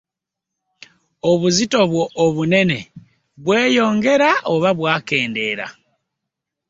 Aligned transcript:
Obuzito 1.31 1.79
bwo 1.91 2.03
(obunene) 2.25 2.79
bweyongera 3.43 4.29
oba 4.53 4.69
bwakendeera? 4.79 5.67